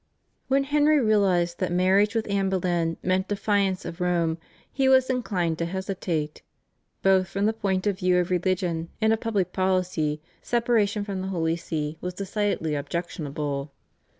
[0.47, 4.39] When Henry realised that marriage with Anne Boleyn meant defiance of Rome
[4.73, 6.41] he was inclined to hesitate.
[7.03, 11.27] Both from the point of view of religion and of public policy separation from the
[11.27, 13.73] Holy See was decidedly objectionable.